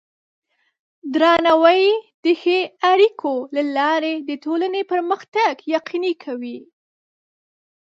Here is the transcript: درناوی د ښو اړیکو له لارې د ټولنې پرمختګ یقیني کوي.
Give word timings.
درناوی 1.13 1.83
د 2.23 2.25
ښو 2.41 2.57
اړیکو 2.91 3.33
له 3.55 3.63
لارې 3.77 4.13
د 4.29 4.31
ټولنې 4.43 4.81
پرمختګ 4.91 5.53
یقیني 5.75 6.13
کوي. 6.23 6.57